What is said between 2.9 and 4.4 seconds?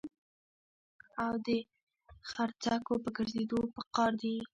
په ګرځېدو په قار دي.